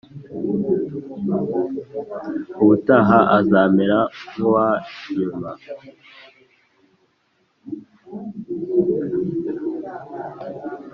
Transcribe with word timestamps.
ubutaha 2.61 3.17
azamera 3.39 3.99
nkuwanyuma 4.33 5.51